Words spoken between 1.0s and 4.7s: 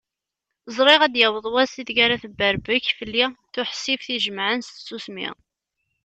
ad d-yaweḍ wass i deg ara tebberbek fell-i tuḥsift i jemaɛen s